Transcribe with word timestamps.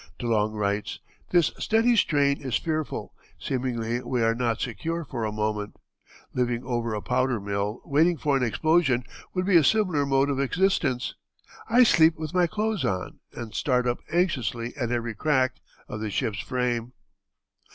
De 0.17 0.25
Long 0.25 0.53
writes: 0.53 0.99
"This 1.29 1.51
steady 1.59 1.95
strain 1.95 2.41
is 2.41 2.55
fearful; 2.57 3.13
seemingly 3.37 4.01
we 4.01 4.23
are 4.23 4.33
not 4.33 4.59
secure 4.59 5.05
for 5.05 5.25
a 5.25 5.31
moment.... 5.31 5.75
Living 6.33 6.63
over 6.63 6.95
a 6.95 7.03
powder 7.03 7.39
mill, 7.39 7.81
waiting 7.85 8.17
for 8.17 8.35
an 8.35 8.41
explosion, 8.41 9.03
would 9.35 9.45
be 9.45 9.57
a 9.57 9.63
similar 9.63 10.07
mode 10.07 10.31
of 10.31 10.39
existence.... 10.39 11.13
I 11.69 11.83
sleep 11.83 12.17
with 12.17 12.33
my 12.33 12.47
clothes 12.47 12.83
on, 12.83 13.19
and 13.33 13.53
start 13.53 13.85
up 13.87 13.99
anxiously 14.11 14.73
at 14.75 14.91
every 14.91 15.13
crack... 15.13 15.57
of 15.87 15.99
the 16.01 16.09
ship's 16.09 16.39
frame." 16.41 16.93